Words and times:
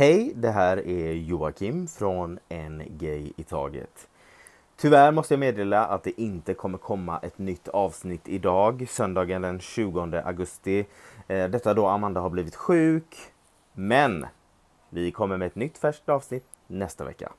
Hej, 0.00 0.32
det 0.34 0.50
här 0.50 0.88
är 0.88 1.12
Joakim 1.12 1.86
från 1.86 2.38
En 2.48 2.82
Gay 2.88 3.32
i 3.36 3.42
Taget. 3.42 4.08
Tyvärr 4.76 5.12
måste 5.12 5.34
jag 5.34 5.38
meddela 5.38 5.86
att 5.86 6.04
det 6.04 6.20
inte 6.20 6.54
kommer 6.54 6.78
komma 6.78 7.18
ett 7.18 7.38
nytt 7.38 7.68
avsnitt 7.68 8.28
idag, 8.28 8.86
söndagen 8.88 9.42
den 9.42 9.60
20 9.60 10.22
augusti. 10.24 10.86
Eh, 11.28 11.48
detta 11.50 11.74
då 11.74 11.86
Amanda 11.86 12.20
har 12.20 12.30
blivit 12.30 12.56
sjuk. 12.56 13.16
Men 13.72 14.26
vi 14.90 15.10
kommer 15.10 15.36
med 15.36 15.46
ett 15.46 15.54
nytt 15.54 15.78
färskt 15.78 16.08
avsnitt 16.08 16.44
nästa 16.66 17.04
vecka. 17.04 17.32